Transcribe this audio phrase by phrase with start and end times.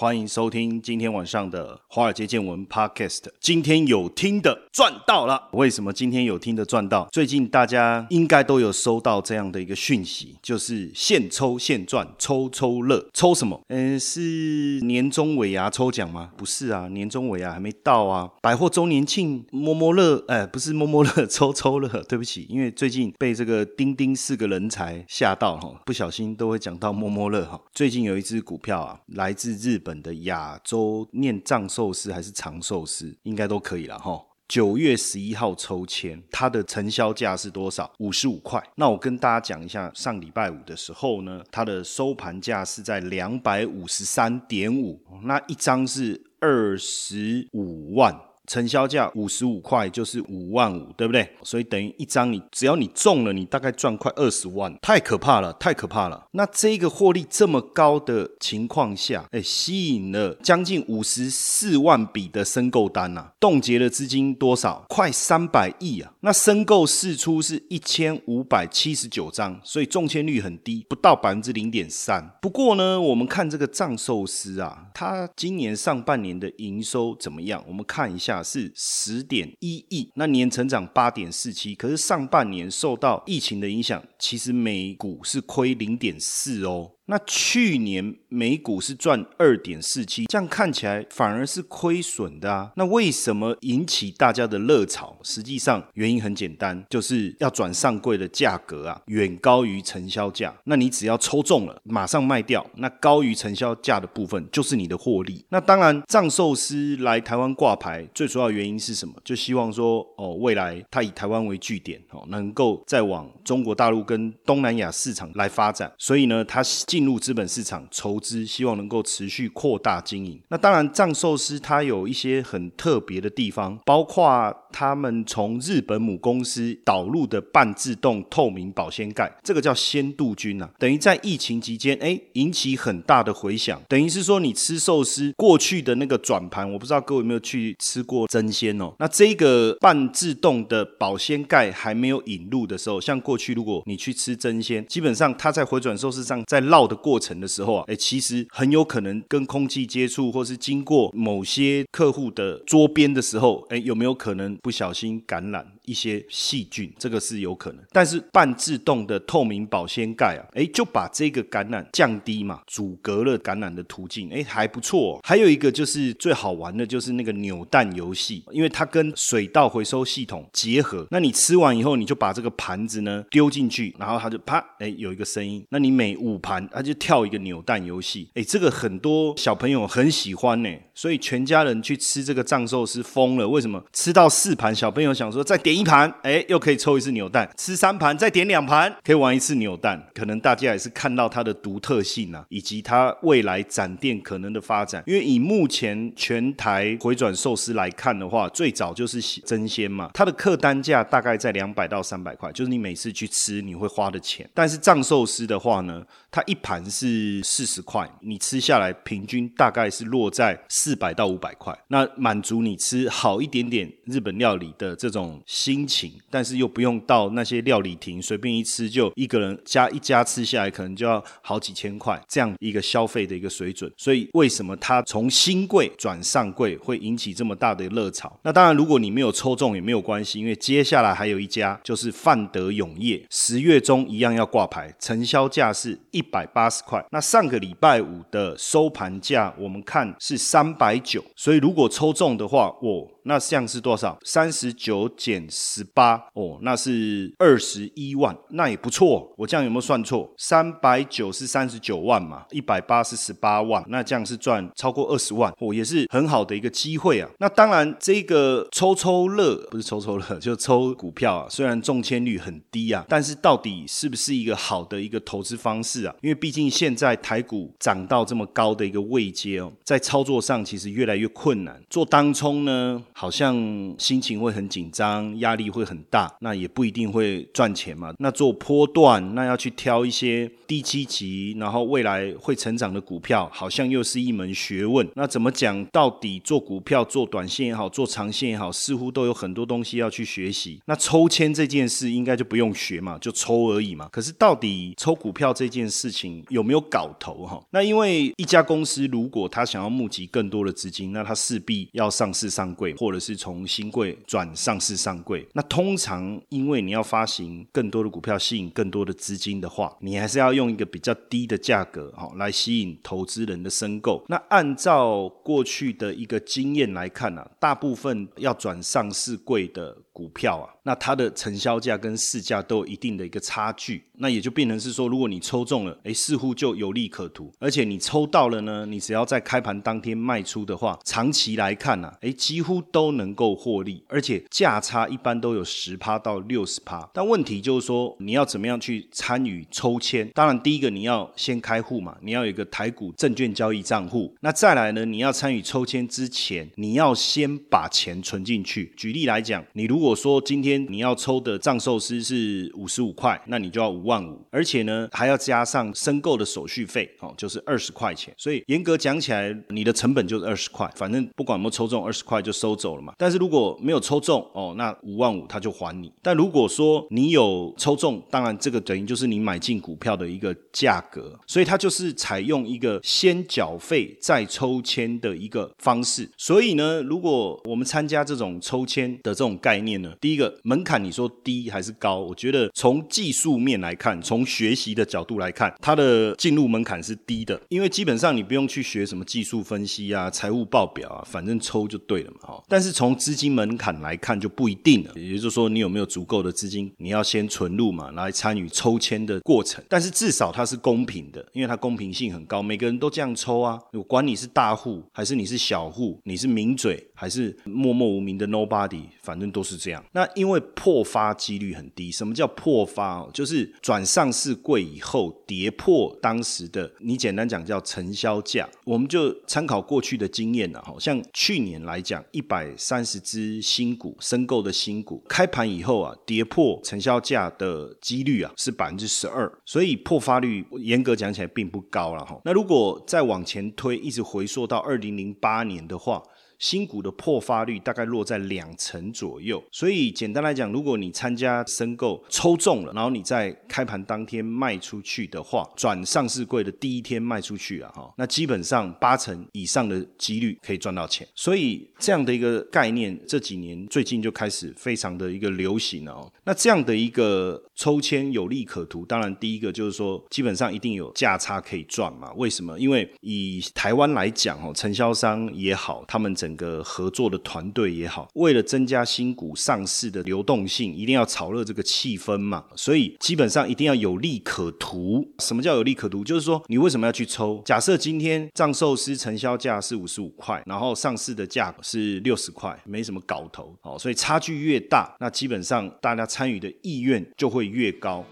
[0.00, 3.24] 欢迎收听今天晚上的《华尔街见闻》Podcast。
[3.38, 5.50] 今天有听的赚到了。
[5.52, 7.06] 为什么今天有听的赚到？
[7.12, 13.10] 最近大家应该都有收到这样的一个讯息，就是现抽现赚，抽抽乐。
[13.12, 13.60] 抽什么？
[13.68, 16.30] 嗯，是年终尾牙抽奖吗？
[16.34, 18.26] 不是啊，年终尾牙还没到啊。
[18.40, 20.24] 百货周年庆，摸摸乐。
[20.28, 21.86] 哎，不是摸摸乐，抽抽乐。
[22.08, 27.60] 对不起，因为最近被这个钉钉四个人才吓到哈，不小心都会讲到摸摸乐哈。
[27.74, 29.89] 最近有一只股票啊，来自日本。
[29.90, 34.24] 本的亚洲念藏寿司还是长寿司，应该都可以了哈。
[34.46, 37.92] 九月十一号抽签，它的成交价是多少？
[37.98, 38.62] 五十五块。
[38.76, 48.14] 那我跟大家讲一下，上礼拜五的时候呢，它的收盘价是在两百五十三点五，那一张是二十五万。
[48.50, 51.24] 成交价五十五块就是五万五，对不对？
[51.44, 56.26] 所以等于一张你只要你中了，你大概赚快二十万，太可怕了，太可怕了。
[56.32, 64.84] 那这个获利这么高的情况下，哎，吸引了将近五十四万笔的申购单呐，冻结了资金多少？
[64.88, 66.12] 快三百亿啊！
[66.22, 72.28] 那申购释出是一千五百七十九张，所以中签率很低，不到百分之零点三。
[72.42, 77.62] 不过呢，我们看这个藏寿司啊，它今年上半年的营收怎么样？
[77.68, 78.39] 我们看一下。
[78.42, 86.92] 是十点一亿，那年成长八点四七，可是上半年受到疫情的影响，其实每股是亏零点四哦。
[87.10, 92.70] 那去年美股是赚二点四七，这样看起来反而是亏损的啊。
[92.76, 95.18] 那为什么引起大家的热潮？
[95.24, 100.54] 实际上原因很简单，就是要转上柜的价格啊，远高于成交价。
[100.62, 105.44] 那你只要抽中了，马上卖掉，那高于成交价的部分就是你的获利。
[105.48, 109.14] 那当然，藏寿司来台湾挂牌，最主要原因是什么？
[109.24, 115.90] 就希望说哦，未来它以台湾为据点哦，能够再往中国大陆跟东南亚市场来发展。
[115.98, 120.38] 所以呢，它进进入资本市场筹资，希望能够持续扩大经营。
[120.48, 133.80] 那当然，藏寿司它有一些很特别的地方，包括他们从日本母公司导入的半自动透明保鲜盖，这个叫鲜度菌啊，等于在疫情期间，哎，引起很大的回响。
[133.88, 138.92] 等于是说，你吃寿司过去的那个转盘，我不知道各位有没有去吃过真鲜哦。
[138.98, 146.90] 那这个半自动的保鲜盖还没有引入的时候，像过去如果你去吃真鲜，基本上它在回转寿司上在绕。
[146.90, 155.66] 的过程的时候啊，哎，其实很有可能跟空气接触，或是经过某些客户的桌边的时候，哎，有没有可能不小心感染？
[155.84, 165.20] 一些细菌，这个是有可能，但是半自动的透明保鲜盖啊，哎，就把这个感染降低嘛，阻隔了感染的途径，哎，还不错。
[165.24, 183.48] 还有一个就是最好玩的，就是那个扭蛋游戏，因为它跟水稻回收系统结合，那你吃完以后，你就把这个盘子呢丢进去，然后它就啪，哎，有一个声音，那你每五盘，它就跳一个扭蛋游戏，哎，这个很多小朋友很喜欢呢，所以全家人去吃这个藏寿司疯了。
[183.48, 183.82] 为什么？
[183.92, 185.79] 吃到四盘，小朋友想说再点。
[185.80, 189.98] 一盘，哎，又可以抽一次扭蛋；吃三盘，再点两盘，可以玩一次扭蛋。
[190.14, 195.02] 可能大家也是看到它的独特性啊，以及它未来展店可能的发展。
[195.06, 204.46] 因为以目前全台回转寿司来看的话，最早就是真鲜嘛，它的客单价大概在两百到三百块，就是你每次去吃你会花的钱。
[204.52, 215.40] 但是藏寿司的话呢，它一盘是四十块，你吃下来平均大概是落在四百到五百块，那满足你吃好一点点日本料理的这种。
[215.46, 228.38] 心情，但是又不用到那些料理亭随便一吃就一个人加一家吃下来可能就要好几千块这样一个消费的一个水准，所以为什么它从新贵转上柜会引起这么大的热潮？
[228.42, 237.02] 那当然，如果你没有抽中也没有关系，因为接下来还有一家就是范德永业，十月中一样要挂牌，成交价是一一百八十块。
[237.10, 243.08] 那上个礼拜五的收盘价我们看是三百九，所以如果抽中的话，我。
[243.24, 244.18] 那这样是多少？
[244.24, 249.32] 三十九减十八哦，那是二十一万，那也不错。
[249.36, 250.30] 我这样有没有算错？
[250.36, 257.28] 三百九是三十九万嘛，一百八是十八万，那这样是赚超过二十万哦，也是很好的一个机会啊。
[257.38, 261.46] 那当然，这个抽抽乐不是抽抽乐，就抽股票啊。
[261.48, 266.14] 虽然中签率很低啊，但是到底是不是一个好的一个投资方式啊？
[266.22, 271.80] 因为毕竟现在台股涨到这么高的一个位阶哦，在操作上其实越来越困难。
[271.88, 273.54] 做当冲呢，好像
[273.98, 278.14] 心情会很紧张，压力会很大，那也不一定会赚钱嘛。
[278.18, 285.06] 那做波段，那要去挑一些低基级，然后未来会成长的股票，好像又是一门学问。
[285.14, 285.84] 那怎么讲？
[285.92, 290.80] 到底做股票、做短线也好，做长线也好，似乎都有很多东西要去学习。
[290.86, 294.08] 那抽签这件事，应该就不用学嘛，就抽而已嘛。
[294.10, 297.62] 可是到底抽股票这件事情有没有搞头哈？
[297.68, 305.44] 那因为一家公司如果他想要募集更多的资金，那他势必要上市上柜，或或者是从新贵转上市上柜。
[305.52, 314.24] 那通常因为你要发行更多的股票，吸引更多的资金的话，你还是要用一个比较低的价格哈来吸引投资人的申购。
[314.28, 320.68] 那按照过去的一个经验来看呢，大部分要转上市贵的股票啊。
[320.82, 337.08] 那它的成交价跟市价都有一定的一个差距，那也就变成是说，如果你抽中了，哎，似乎就有利可图，而且你抽到了呢，你只要在开盘当天卖出的话，长期来看呢，哎，几乎都能够获利，而且价差一般都有十趴到六十趴。
[337.12, 340.28] 但问题就是说，你要怎么样去参与抽签？
[340.34, 344.34] 当然，第一个你要先开户嘛，你要有一个台股证券交易账户。
[344.40, 348.92] 那再来呢，你要参与抽签之前，你要先把钱存进去。
[348.96, 358.32] 举例来讲，你如如果说今天你要抽的藏寿司是五十五块，那你就要五万五，而且呢还要加上申购的手续费，哦，就是二十块钱。
[358.38, 360.90] 所以严格讲起来，你的成本就是二十块。
[360.96, 363.12] 反正不管有没有抽中，二十块就收走了嘛。
[363.18, 366.10] 但是如果没有抽中，哦，那五万五他就还你。
[366.22, 376.26] 但如果说你有抽中，当然这个等于就是你买进股票的一个价格，所以它就是采用一个先缴费再抽签的一个方式。
[376.38, 380.50] 所以呢，如果我们参加这种抽签的这种概念呢，第一个。
[380.62, 382.18] 门槛你说低还是高？
[382.18, 392.38] 我觉得从技术面来看，从学习的角度来看，它的进入门槛是低的，因为基本上你不用去学什么技术分析啊、财务报表啊，反正抽就对了嘛。
[392.42, 399.82] 哈，但是从资金门槛来看就不一定了，也就是说你有没有足够的资金，你要先存入嘛，来参与抽签的过程。
[399.88, 403.78] 但是至少它是公平的，因为它公平性很高，每个人都这样抽啊。
[403.92, 410.04] 我管你是大户还是你是小户，你是名嘴还是默默无名的 nobody，反正都是这样。
[410.12, 412.12] 那因为破发几率很低。
[412.12, 413.26] 什么叫破发？
[413.32, 418.68] 就是转上市柜以后跌破当时的，你简单讲叫成交价。
[418.84, 432.38] 我们就参考过去的经验了，哈，像去年来讲，一百三十只新股申购的新股开盘以后啊，跌破成交价的几率啊是百分之十二，所以破发率严格讲起来并不高了，哈。
[432.44, 436.22] 那如果再往前推，一直回溯到二零零八年的话。
[436.60, 451.26] 新股的破发率大概落在两成左右，所以简单来讲，如果你参加申购抽中了，然后你在开盘当天卖出去的话，转上市柜的第一天卖出去啊，哈，那基本上八成以上的几率可以赚到钱。
[451.34, 456.30] 所以这样的一个概念，这几年最近就开始非常的一个流行了哦。
[456.44, 462.30] 那这样的一个抽签有利可图，当然第一个就是说，基本上一定有价差可以赚嘛。
[462.34, 462.78] 为什么？
[462.78, 475.24] 因为以台湾来讲哦，承销商也好，他们整整个合作的团队也好，为了增加新股上市的流动性，一定要炒热这个气氛嘛，所以基本上一定要有利可图。
[475.38, 476.24] 什么叫有利可图？
[476.24, 477.62] 就是说你为什么要去抽？
[477.64, 488.24] 假设今天藏寿司成交价是五十五块，然后上市的价格是六十块，没什么搞头，好，所以差距越大，那基本上大家参与的意愿就会越高。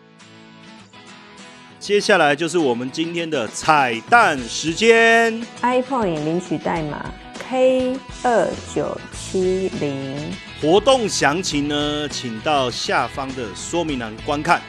[1.79, 7.09] 接下来就是我们今天的彩蛋时间，iPhone 也领取代码。
[7.51, 10.15] K 二九七零
[10.61, 14.61] 活动详情呢，请到下方的说明栏观看。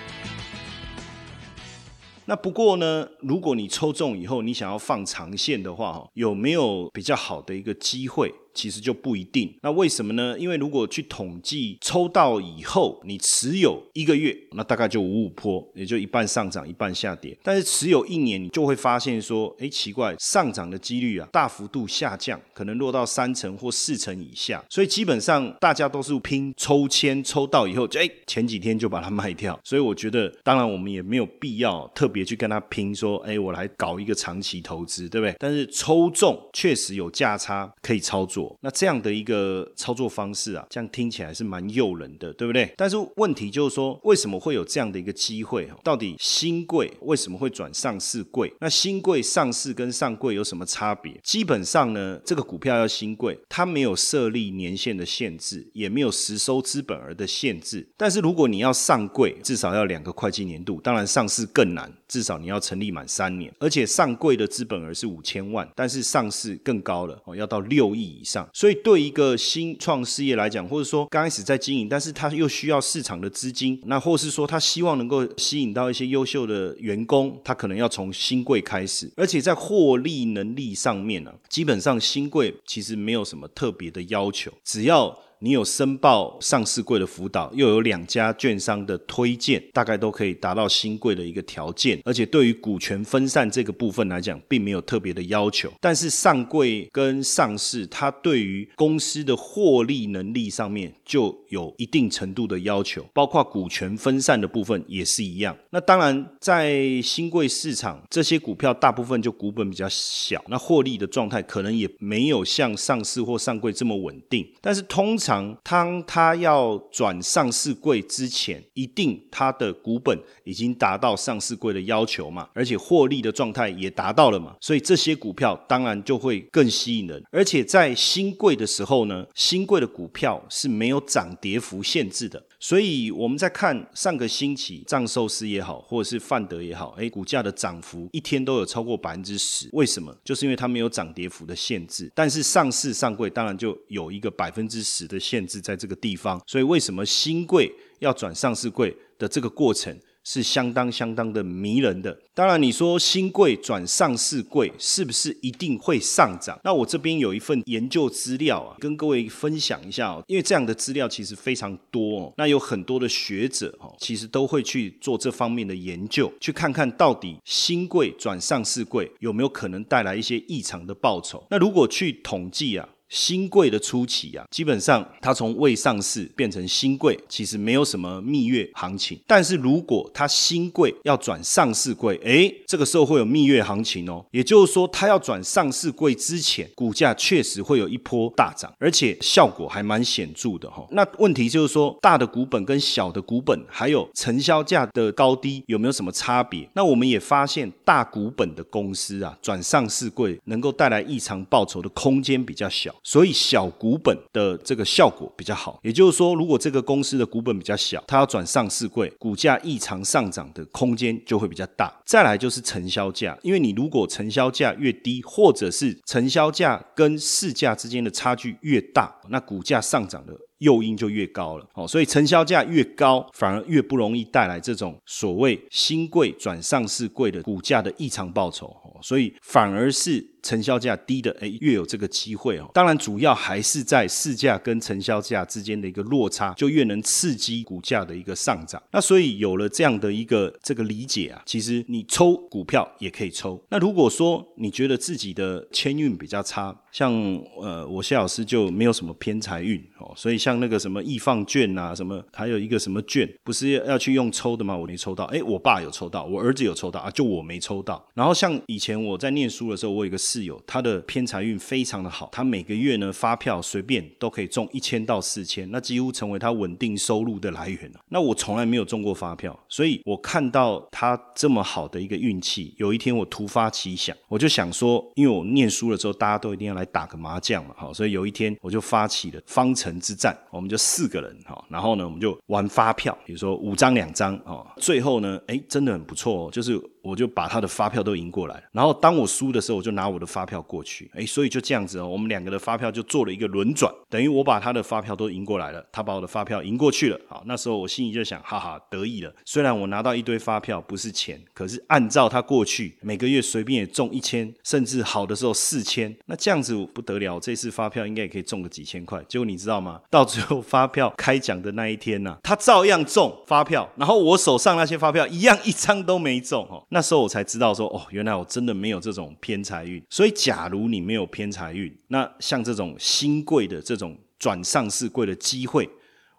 [2.23, 8.33] 那不过呢，如果你抽中以后，你想要放长线的话，有没有比较好的一个机会？
[8.59, 9.49] 其实就不一定。
[9.61, 10.37] 那为什么呢？
[10.37, 17.37] 因为如果去统计抽到以后，你持有一个月，那大概就五五坡，也就一半上涨，一半下跌。
[17.41, 24.61] 但是持有一年，你就会发现说，哎，奇怪，上涨的几率啊，大幅度下降，可能落到三成或四成以下。
[24.69, 29.57] 所以基本上大家都是拼抽签，抽到以后，就哎，前几天就把它卖掉。
[29.63, 35.33] 所以我觉得，当然我们也没有必要特别去跟他拼，说，哎，我来搞一个长期投资，对不对？
[35.39, 38.48] 但是抽中确实有价差可以操作。
[38.61, 42.73] 那这样的一个操作方式啊，这样听起来是蛮诱人的，对不对？
[42.77, 45.69] 但是问题就是说，为什么会有这样的一个机会？
[45.83, 48.53] 到底新贵为什么会转上市贵？
[48.59, 51.19] 那新贵上市跟上柜有什么差别？
[51.23, 57.87] 基本上呢，这个股票要新贵，它没有设立年限的限制，也没有实收资本额的限制。
[57.97, 68.45] 但是如果你要上柜，至少要两个会计年度，当然上市更难，至少你要成立满三年，而且上柜的资本额是五千万，但是上市更高了哦，要到六亿以上。
[68.53, 85.15] 所以对一个新创事业来讲，或者说刚开始在经营，但是他又需要市场的资金，那或是说他希望能够吸引到一些优秀的员工，他可能要从新贵开始，而且在获利能力上面呢，基本上新贵其实没有什么特别的要求，只要。
[85.41, 91.97] 你有申报上市柜的辅导，又有两家券商的推荐，大概都可以达到新贵的一个条件。
[92.03, 95.71] 而且对于股权分散这个部分来讲，并没有特别的要求。
[95.79, 105.57] 但是上柜跟上市，它对于公司的获利能力上面就有一定程度的要求，包括股权分散的部分也是一样。
[105.69, 114.45] 那当然，在新贵市场，这些股票大部分就股本比较小，那获利的状态可能也没有像上市或上柜这么稳定。
[114.59, 115.28] 但是通常
[115.63, 127.23] 当他要转上市柜之前，一定他的股本已经达到上市柜的要求嘛，而且获利的状态也达到了嘛，所以这些股票当然就会更吸引人。
[127.31, 132.43] 而且在新贵的时候呢，新贵的股票是没有涨跌幅限制的。
[132.59, 139.69] 所以我们在看上个星期藏寿司也好，或者是范德也好，哎，股价的涨幅一天都有超过百分之十。
[139.71, 140.13] 为什么？
[140.25, 142.11] 就是因为它没有涨跌幅的限制。
[142.13, 146.41] 但是上市上柜当然就有一个百分之十的限制在这个地方。
[146.45, 149.97] 所以为什么新贵要转上市柜的这个过程？
[150.29, 152.15] 是相当相当的迷人的。
[152.35, 156.59] 当然，你说新贵转上市贵是不是一定会上涨？
[156.63, 160.23] 那我这边有一份研究资料啊，跟各位分享一下哦。
[160.27, 162.33] 因为这样的资料其实非常多哦。
[162.37, 171.43] 那有很多的学者哦，其实都会去做这方面的研究，去看看到底新贵转上市贵有没有可能带来一些异常的报酬。
[171.49, 172.87] 那如果去统计啊。
[173.09, 179.19] 新贵的初期啊，基本上它从未上市变成新贵，其实没有什么蜜月行情。
[179.25, 184.23] 但是如果它新贵要转上市贵，诶，这个时候会有蜜月行情哦。
[184.31, 190.85] 也就是说，它要转上市贵之前，股价确实会有一波大涨，而且效果还蛮显著的哈。
[190.91, 196.69] 那问题就是说，大的股本跟小的股本，还有成交价的高低有没有什么差别？
[196.73, 202.93] 那我们也发现，大股本的公司啊，转上市贵能够带来异常报酬的空间比较小。
[203.03, 211.93] 所以小股本的这个效果比较好，也就是说，如果这个公司的股本比较小，它要转上市柜，股价异常上涨的空间就会比较大。
[212.05, 221.65] 再来就是成交价，因为你如果成交价越低，或者是成交价跟市价之间的差距越大，那股价上涨的诱因就越高了。
[221.73, 228.75] 哦，所以成交价越高，反而越不容易带来这种所谓新贵转上市贵的股价的异常报酬。
[229.01, 230.27] 所以反而是。
[230.41, 232.69] 成交价低的，哎，越有这个机会哦。
[232.73, 238.81] 当然，主要还是在市价跟成交价之间的一个落差，就越能刺激股价的一个上涨。
[238.91, 243.61] 那所以有了这样的一个这个理解啊，其实你抽股票也可以抽。
[243.69, 247.13] 那如果说你觉得自己的签运比较差，像
[247.61, 254.77] 呃，我谢老师就没有什么偏财运哦，所以像那个什么易放券啊，什么还有一个什么券，不是要去用抽的吗？
[254.77, 258.07] 我没抽到，哎，我爸有抽到，我儿子有抽到啊，就我没抽到。
[258.13, 260.17] 然后像以前我在念书的时候，我有个。
[260.29, 267.91] 室友他的偏财运非常的好，他每个月呢发票随便都可以中一千到四千，那几乎成为他稳定收入的来源。
[268.09, 286.79] 那我从来没有中过发票，所以我看到他这么好的一个运气，有一天我突发奇想，我就想说，因为我念书的时候大家都一定要来打个麻将嘛，好，所以有一天我就发起了方程之战，我们就四个人哈，然后呢我们就玩发票，比如说五张两张哦，最后呢，哎，真的很不错哦，就是。
[287.01, 299.33] 我就把他的发票都赢过来了，然后当我输的时候，我就拿我的发票过去，哎，所以就这样子哦，我们两个的发票就做了一个轮转，等于我把他的发票都赢过来了，他把我的发票赢过去了，好，那时候我心里就想，哈哈，得意了。
[299.45, 309.23] 虽然我拿到一堆发票不是钱，可是按照他过去每个月随便也中一千，甚至好的时候四千，那这样子不得了，这次发票应该也可以中个几千块。
[309.27, 309.99] 结果你知道吗？
[310.09, 316.83] 到最后发票开奖的那一天呢，他照样中发票，然后我手上那些发票一样一张都没中哦。
[316.89, 320.03] 那时候我才知道说哦，原来我真的没有这种偏财运。
[320.09, 325.87] 所以，假如你没有偏财运，那像这种新贵的这种转上市贵的机会，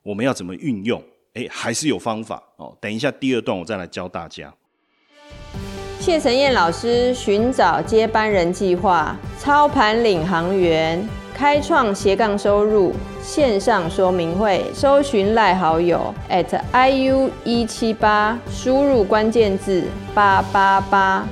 [0.03, 1.01] 我们要怎么运用？
[1.35, 2.77] 哎，还是有方法哦。
[2.81, 4.53] 等一下第二段我再来教大家。
[6.01, 11.20] 谢承燕老师寻找接班人计划，操盘领航员。
[11.41, 12.93] 开创斜杠收入
[13.23, 21.27] 线上说明会，搜寻赖好友 at iu 一七八，输入关键字八八八。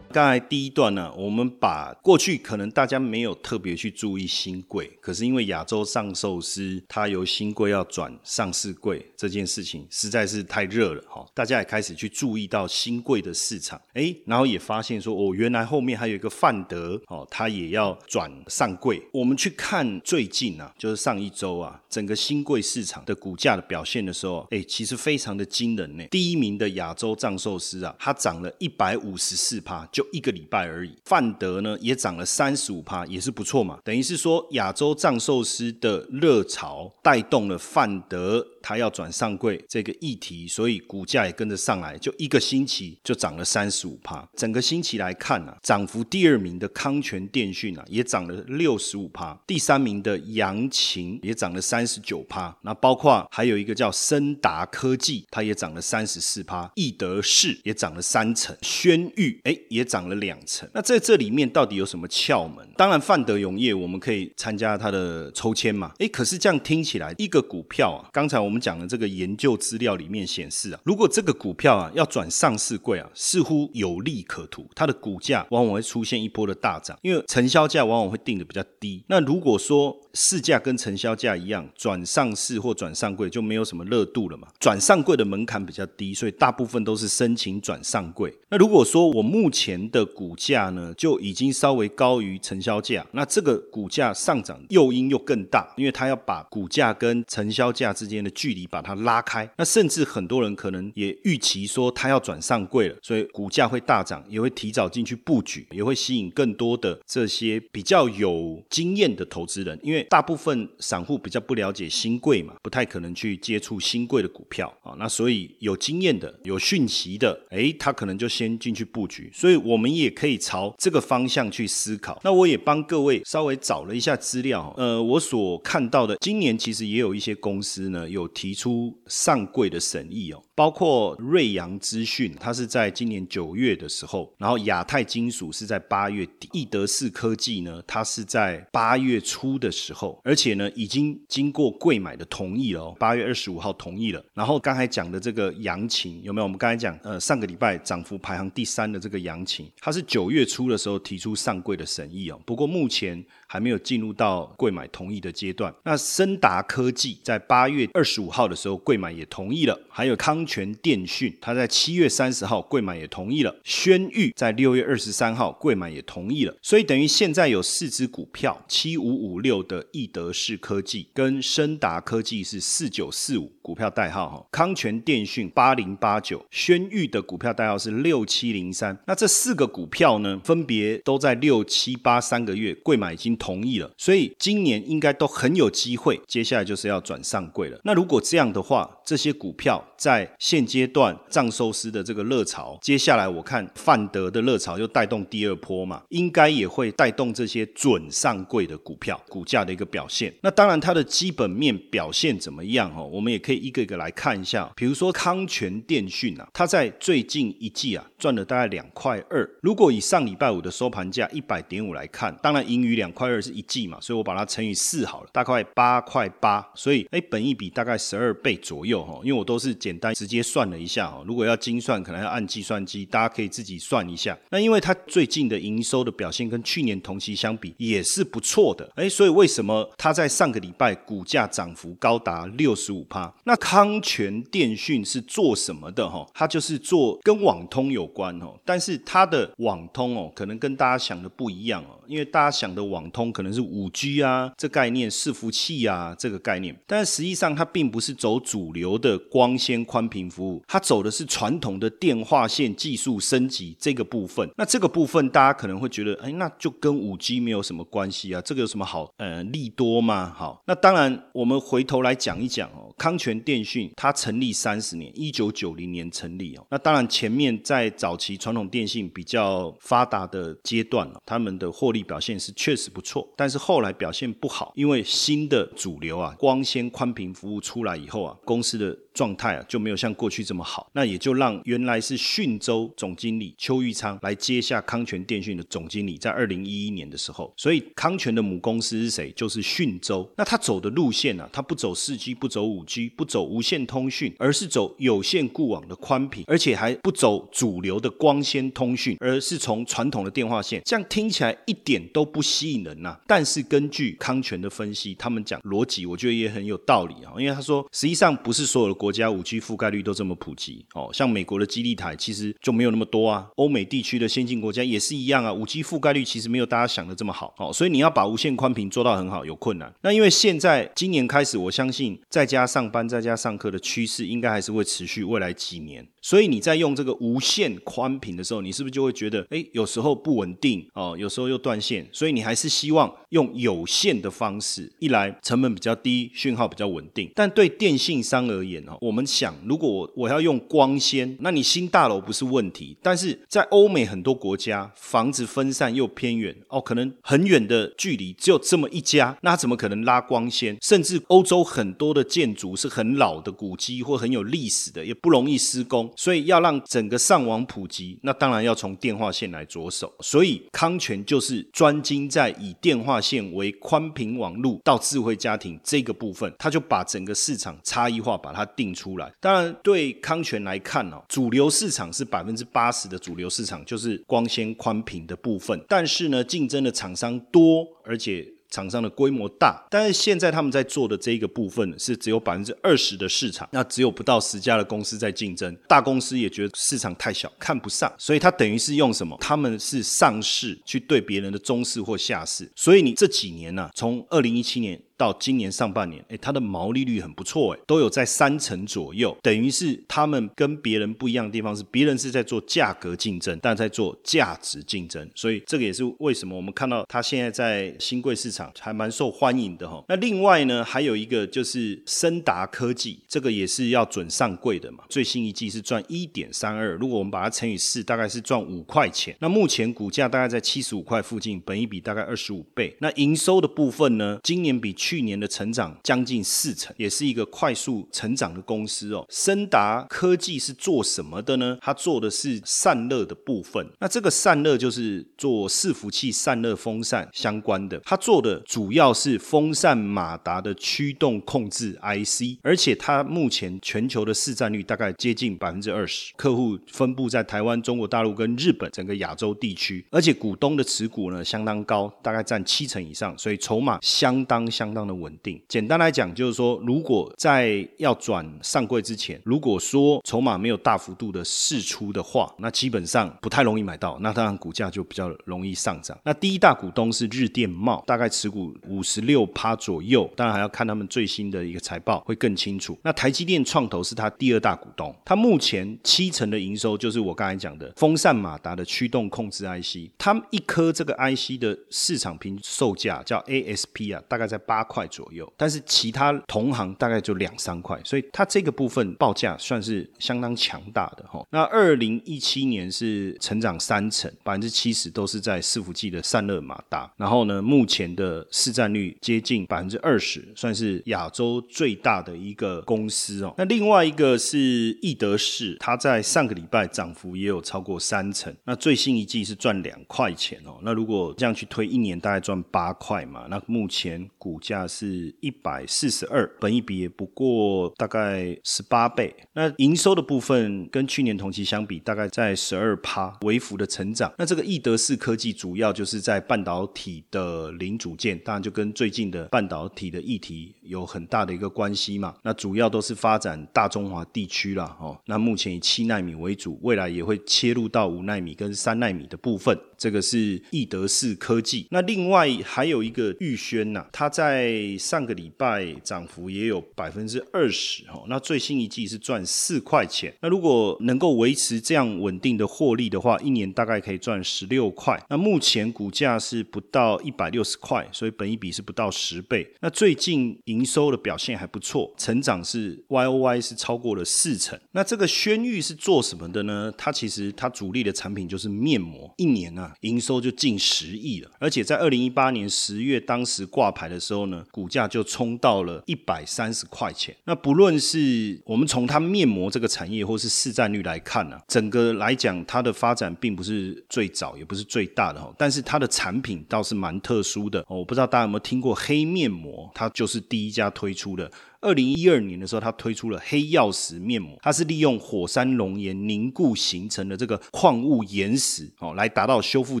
[0.12, 19.02] 刚才第一段呢，我们把过去可能大家没有特别去注意新贵，可是因为亚洲上寿司它由新贵要转上市贵这件事情实在是太热了哈，大家也开始去注意到新贵的市场，哎，然后也发现说哦，原来后面还有一个范德哦，它也要转上柜。
[19.12, 26.04] 我们去看最近啊，就是上一周啊，整个新贵市场的股价的表现的时候，哎，其实非常的惊人呢。
[26.10, 33.78] 第一名的亚洲藏寿司啊，它涨了一百五十四趴，就一个礼拜而已，范德呢也涨了三十五趴，也是不错嘛。
[33.84, 38.46] 等于是说，亚洲藏寿司的热潮带动了范德。
[38.62, 44.26] 它要转上柜这个议题，所以股价也跟着上来，就一个星期就涨了三十五趴。
[44.36, 52.56] 整个星期来看啊，涨幅第二名的康泉电讯啊，也涨了六十五趴；第三名的扬琴也涨了三十九趴。
[52.62, 60.68] 那包括还有一个叫森达科技，它也涨了三十四趴；易德士也涨了三成；轩玉哎也涨了两成。
[60.72, 62.66] 那在这里面到底有什么窍门？
[62.76, 65.92] 当然，范德永业我们可以参加它的抽签嘛。
[65.98, 79.02] 哎，可是这样听起来，一个股票啊，刚才我我们讲的这个研究资料里面显示啊，如果这个股票啊要转上市柜啊，似乎有利可图，它的股价往往会出现一波的大涨，因为成交价往往会定的比较低。
[79.08, 84.48] 那如果说市价跟成交价一样，转上市或转上柜就没有什么热度了嘛。
[84.60, 88.36] 转上柜的门槛比较低，所以大部分都是申请转上柜。
[88.50, 99.48] 那如果说我目前的股价呢，就已经稍微高于成交价，那这个股价上涨诱因又更大，因为它要把股价跟成交价之间的距离把它拉开。
[99.56, 110.02] 那甚至很多人可能也预期说它要转上柜了，所以股价会大涨，也会提早进去布局，也会吸引更多的这些比较有经验的投资人，因为。
[110.10, 114.94] 大部分散户比较不了解新贵嘛，不太可能去接触新贵的股票啊。
[114.98, 119.30] 那所以有经验的、有讯息的，诶，他可能就先进去布局。
[119.32, 122.20] 所以我们也可以朝这个方向去思考。
[122.24, 139.92] 那我也帮各位稍微找了一下资料，呃，我所看到的，今年其实也有一些公司呢有提出上柜的审议哦，包括瑞阳资讯，它是在今年九月的时候，然后亚太金属是在八月底，易德士科技呢，它是在八月初的时。
[139.92, 144.24] 候，而且呢，已经经过贵买的同意了哦，八月二十五号同意了。
[144.32, 146.44] 然后刚才讲的这个杨琴有没有？
[146.44, 155.72] 我们刚才讲，呃，上个礼拜涨幅排行第三的这个杨琴，它是九月初的时候提出上柜的审议哦，不过目前还没有进入到贵买同意的阶段。
[155.84, 159.78] 那森达科技在八月二十五号的时候，贵买也同意了。
[159.90, 163.54] 还有康泉电讯，它在七月三十号贵买也同意了。
[163.62, 166.54] 轩玉在六月二十三号贵买也同意了。
[166.60, 169.86] 所以等于现在有四只股票，七五五六的。
[169.92, 178.98] 易德士科技跟深达科技是四九四五股票代号哈，康泉电讯八零八九，轩玉的股票代号是六七零三。
[179.06, 186.20] 那这四个股票呢，分别都在六七八三个月贵买已经同意了，所以今年应该都很有机会。
[186.26, 187.78] 接下来就是要转上柜了。
[187.84, 199.72] 那如果这样的话，这些股票在现阶段藏寿司的这个热潮，接下来我看范德的热潮又带动第二波嘛，应该也会带动这些准上柜的股票股价的。
[199.72, 203.08] 一个表现，那当然它的基本面表现怎么样哦？
[203.10, 204.70] 我们也可以一个一个来看一下。
[204.76, 209.48] 比如说康泉电讯啊，它在最近一季啊赚了大概两块二。
[209.62, 216.62] 如果以上礼拜五的收盘价一百点五来看，当然盈余两块二是一季嘛，所以我把它乘以四好了，大概八块八。
[216.74, 219.18] 所以哎，本益比大概十二倍左右哈。
[219.22, 224.36] 因为我都是简单直接算了一下哈，如果要精算，可能要按计算机，大家可以自己算一下。
[224.50, 229.62] 那因为它最近的营收的表现跟去年同期相比也是不错的，哎，所以为什么？
[229.62, 229.88] 什么？
[229.96, 233.32] 它在上个礼拜股价涨幅高达六十五趴。
[233.44, 236.10] 那康泉电讯是做什么的？
[236.10, 238.58] 哈，它就是做跟网通有关哦。
[238.64, 242.00] 但是它的网通哦，可能跟大家想的不一样哦。
[242.08, 246.76] 因为大家想的网通可能是五 G 啊，这概念伺服器啊，这个概念。
[246.84, 254.48] 但实际上它并不是走主流流的光纤宽频服务，它走的是传统的电话线技术升级这个部分。
[254.56, 258.40] 那这个部分大家可能会觉得，哎，那就跟五 G 没有什么关系啊？
[258.40, 259.08] 这个有什么好？
[259.18, 259.42] 呃。
[259.52, 260.32] 利多吗？
[260.34, 262.90] 好，那当然，我们回头来讲一讲哦。
[262.96, 266.64] 康泉电讯它成立三十年，一九九零年成立哦。
[266.70, 273.28] 那当然，前面在早期传统电信比较发达的阶段了，他们的获利表现是确实不错。
[273.36, 289.30] 但是后来表现不好，因为新的主流啊，光纤宽频服务出来以后啊，公司的状态啊就没有像过去这么好，那也就让原来是讯州总经理邱玉昌来接下康泉电讯的总经理，在二零一一年的时候，所以康泉的母公司是谁？
[289.32, 290.28] 就是讯州。
[290.36, 291.48] 那他走的路线呢？
[291.52, 300.82] 他不走四 G，不走五 G，不走无线通讯，而是走有线固网的宽频，而且还不走主流的光纤通讯，而是从传统的电话线。
[300.84, 303.18] 这样听起来一点都不吸引人呐。
[303.26, 307.32] 但是根据康泉的分析，他们讲逻辑，我觉得也很有道理啊。
[307.38, 311.10] 因为他说，实际上不是所有的国家五 G 覆盖率都这么普及哦。
[311.12, 313.48] 像美国的基地台其实就没有那么多啊。
[313.56, 315.52] 欧美地区的先进国家也是一样啊。
[315.52, 317.72] 五 G 覆盖率其实没有大家想的这么好哦。
[317.72, 319.92] 所以你要把无线宽频做到很好，有困难。
[320.02, 326.06] 那因为现在今年开始，我相信在家上班、在家上课的趋势应该还是会持续未来几年。
[326.20, 337.28] 所以你在用这个无线宽频的时候，你是不是就会觉得，哎，有时候不稳定哦，有时候又断线，所以你还是希望用有线的方式，一来成本比较低，讯号比较稳定。
[337.34, 350.76] 但对电信商而言我们想，如果我我要用光纤，那你新大楼不是问题，但是在欧美很多国家，房子分散又偏远哦，可能很远的距离只有这么一家，那怎么可能拉光纤？
[350.80, 356.10] 甚至欧洲很多的建筑是很老的古迹或很有历史的，也不容易施工。
[356.16, 360.12] 所以要让整个上网普及，那当然要从电话线来着手。
[360.20, 369.32] 所以康泉就是专精在以电话线为宽频网路到智慧家庭这个部分，他就把整个市场差异化把它定定出来。
[369.40, 378.46] 当然，对康泉来看哦，主流市场是百分之八十的主流市场就是光纤宽频的部分，但是呢，竞争的厂商多，而且。
[378.72, 389.36] 厂商的规模大，但是现在他们在做的这一个部分是只有百分之二十的市场，那只有不到十家的公司在竞争，大公司也觉得市场太小，看不上，所以他等于是用什么？
[389.42, 394.98] 他们是上市去对别人的中市或下市，所以你这几年呢，从二零一七年。
[395.22, 410.02] 到今年上半年，哎，它的毛利率很不错，哎，都有在三成左右，等于是他们跟别人不一样的地方是，别人是在做价格竞争，但在做价值竞争，所以这个也是为什么我们看到它现在在新贵市场还蛮受欢迎的哈。
[410.08, 419.36] 那另外呢，还有一个就是森达科技，这个也是要准上柜的嘛，最新一季是赚一点三二，如果我们把它乘以四，大概是赚五块钱。
[419.38, 422.96] 那目前股价大概在七十五块附近，本一比大概二十五倍。
[422.98, 429.22] 那营收的部分呢，今年比去去年的成长将近四成，也是一个快速成长的公司哦。
[429.28, 431.76] 森达科技是做什么的呢？
[431.82, 433.86] 它做的是散热的部分。
[434.00, 438.00] 那这个散热就是做伺服器散热风扇相关的。
[438.06, 455.02] 它做的主要是风扇马达的驱动控制 IC，而且它目前全球的市占率大概接近百分之二十，客户分布在台湾、中国大陆跟日本整个亚洲地区，而且股东的持股呢相当高，大概占七成以上，所以筹码相当相相当。
[455.02, 466.16] 的稳定，简单来讲就是说，如果在要转上柜之前，如果说筹码没有大幅度的释出的话，那基本上不太容易买到，那当然股价就比较容易上涨。
[466.24, 472.96] 那第一大股东是日电茂，大概持股五十六趴左右，当然还要看他们最新的一个财报会更清楚。
[473.02, 484.81] 那台积电创投是他第二大股东，他目前七成的营收就是我刚才讲的风扇马达的驱动控制 IC，他们一颗这个 IC 的市场平售价叫 ASP 啊，大概在八。
[484.84, 491.46] 块左右，但是其他同行大概就两三块，所以它这个部分报价算是相当强大的哈。
[491.50, 503.54] 那二零一七年是成长三成，百分之七十都是在伺服器的散热马达，然后呢，目前的市占率接近百分之二十，算是亚洲最大的一个公司哦。
[503.56, 504.58] 那另外一个是
[505.00, 510.78] 易德士，它在上个礼拜涨幅也有超过三成，那最新一季是赚两块钱哦。
[510.82, 513.46] 那如果这样去推，一年大概赚八块嘛。
[513.48, 514.71] 那目前股价。
[514.72, 519.34] 价是一百四十二，本一比也不过大概十八倍。
[519.52, 524.32] 那营收的部分跟去年同期相比，大概在十二趴微幅的成长。
[524.38, 532.34] 那这个易德士科技主要就是在半导体的零组件，当然就跟最近的半导体的议题有很大的一个关系嘛。
[532.42, 535.18] 那主要都是发展大中华地区啦，哦。
[535.26, 539.78] 那目前以七纳米为主，未来也会切入到五纳米跟三纳米的部分。
[540.02, 541.86] 这个是易德士科技。
[541.92, 550.34] 那另外还有一个玉轩呐，它在上个礼拜涨幅也有百分之二十哈，那最新一季是赚四块钱。
[550.40, 555.24] 那如果能够维持这样稳定的获利的话，一年大概可以赚十六块。
[555.30, 559.72] 那目前股价是不到一百六十块，所以本一比是不到十倍。
[559.78, 564.76] 那最近营收的表现还不错，成长是 Y O Y 是超过了四成。
[564.90, 566.92] 那这个轩玉是做什么的呢？
[566.98, 571.50] 它其实它主力的产品就是面膜，一年啊，营收就近十亿了。
[571.58, 577.34] 而且在二零一八年十月当时挂牌的时候呢，股价就冲到了一百三十块钱。
[577.44, 585.52] 那不论是我们从它面膜这个产业，或是市占率来看呢，整个来讲它的发展并不是最早，也不是最大的哈。
[585.56, 587.84] 但是它的产品倒是蛮特殊的。
[587.88, 591.50] 我不知道大家有没有听过黑面膜，它就是第一家推出的。
[591.82, 600.00] 二零一二年的时候，它推出了黑曜石面膜，它是利用火山熔岩凝固形成的这个矿物岩石哦，来达到修复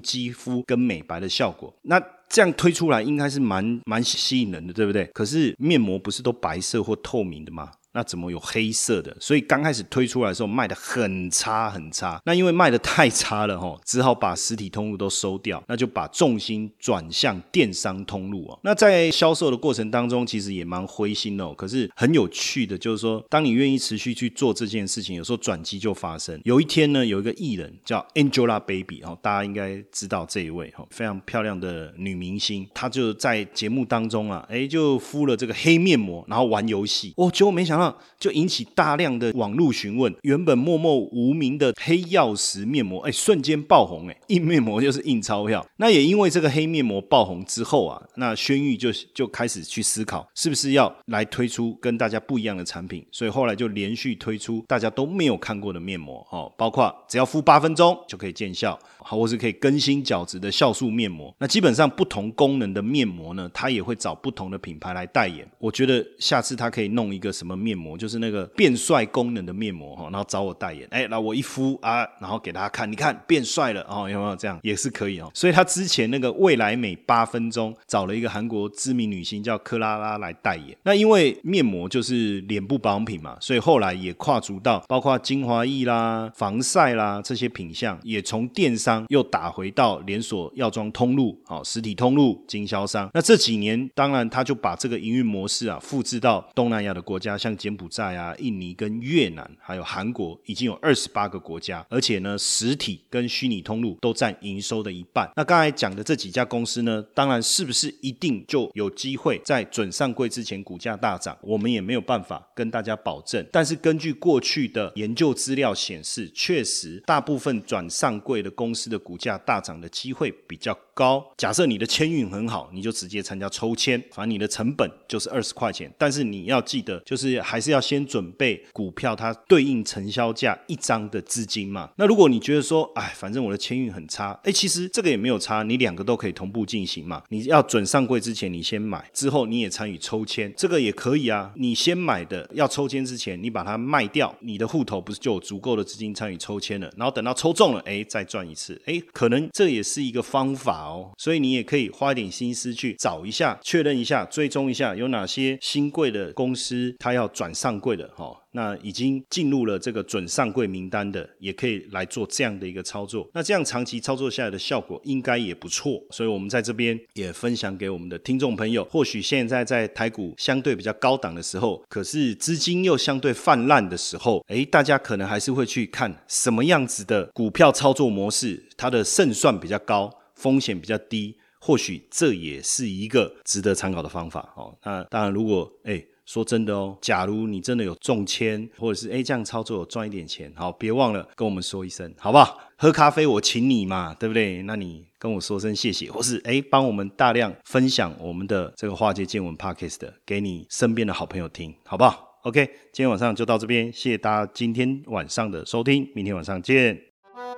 [0.00, 1.74] 肌肤跟美白的效果。
[1.82, 5.04] 那这样推出来应该是蛮蛮吸引人的，对不对？
[5.12, 7.70] 可是面膜不是都白色或透明的吗？
[7.94, 9.14] 那怎么有黑色的？
[9.20, 12.20] 所以刚开始推出来的时候卖的很差很差。
[12.24, 18.58] 那因为卖的太差了哈， 只好把实体通路都收掉，那就把重心转向电商通路啊。
[18.62, 21.52] 那在销售的过程当中，其实也蛮灰心哦。
[21.54, 26.40] 可是很有趣的，就是说，当你愿意持续去做这件事情，有时候转机就发生。
[26.44, 37.12] 有一天呢，有一个艺人叫 Angelababy 哦，大家应该知道这一位哈，非常漂亮的女明星，她就在节目当中啊，哎，就敷了这个黑面膜，然后玩游戏。
[37.18, 37.81] 哦，结果没想到。
[38.18, 45.64] 就引起大量的网络询问，原本默默无名的黑曜石面膜，哎，瞬间爆红，哎，印面膜就是印钞票。
[45.76, 61.34] 那也因为这个黑面膜爆红之后啊，那轩玉就就开始去思考，是不是要来推出跟大家不一样的产品，所以后来就连续推出大家都没有看过的面膜，哦，包括只要敷八分钟就可以见效，好或是可以更新角质的酵素面膜。
[61.38, 65.46] 那基本上不同功能的面膜呢，它也会找不同的品牌来代言。
[65.58, 67.72] 我觉得下次他可以弄一个什么面。
[67.82, 75.30] 膜就是那个变帅功能的面膜哈，然后找我代言，哎，那我一敷啊，然后给大家看，你看变帅了哦，有没有这样也是可以哦。
[75.34, 80.76] 所以他之前那个未来美八分钟找了一个韩国知名女星叫克拉拉来代言。
[80.84, 93.08] 那因为面膜就是脸部保养品嘛，所以后来也跨足到包括精华液啦、防晒啦这些品相，也从电商又打回到连锁药妆通路、好实体通路经销商。
[93.14, 97.52] 那这几年当然他就把这个营运模式啊复制到东南亚的国家，像。
[97.62, 105.30] 柬埔寨啊、印尼跟越南，还有韩国，已经有二十八个国家，而且呢，实体跟虚拟通路都占营收的一半。
[105.36, 111.38] 那刚才讲的这几家公司呢，当然是不是一定就有机会在准上柜之前股价大涨？
[111.42, 113.46] 我们也没有办法跟大家保证。
[113.52, 121.24] 但是根据过去的研究资料显示，确实大部分转上柜的公司的股价大涨的机会比较高。
[121.36, 125.92] 假设你的签运很好，你就直接参加抽签，反正你的成本就是二十块钱。
[125.98, 127.42] 但是你要记得，就是。
[127.42, 131.90] 还是要先准备股票，它对应成交价一张的资金嘛。
[131.96, 137.22] 那如果你觉得说，哎，反正我的签运很差，哎，其实这个也没有差，你两个都可以同步进行嘛。
[137.30, 141.52] 你要准上柜之前，你先买，之后你也参与抽签，这个也可以啊。
[141.56, 146.90] 你先买的，要抽签之前，你把它卖掉，你的户头不是就有足够的资金参与抽签了？
[146.96, 151.12] 然后等到抽中了，哎，再赚一次，哎，可能这也是一个方法好。
[151.18, 157.22] 所以你也可以花一点心思去找一下，确认一下，追踪一下有哪些新贵的公司，它要。
[157.32, 163.26] 转上柜的哈，那已经进入了这个准上柜名单的，也可以来做这样的一个操作。
[163.32, 168.84] 那这样长期操作下来的效果应该也不错，所以我们在这边也分享给我们的听众朋友。
[168.84, 181.34] 或许现在在台股相对比较高档的时候，可是资金又相对泛滥的时候，诶，大家可能还是会去看什么样子的股票操作模式，它的胜算比较高，风险比较低。
[181.64, 184.76] 或许这也是一个值得参考的方法哦。
[184.84, 186.04] 那当然，如果诶。
[186.24, 192.58] 说真的哦，假如你真的有中签，或者是哎这样操作赚一点钱，好，别忘了跟我们说一声，好不好？
[192.76, 194.62] 喝咖啡我请你嘛，对不对？
[194.62, 207.11] 那你跟我说声谢谢，或是哎帮我们大量分享我们的这个化界见闻 podcast 给你身边的好朋友听，好不好？OK，今天晚上就到这边，谢谢大家今天晚上的收听，明天晚上见。